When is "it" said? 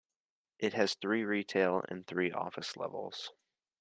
0.57-0.73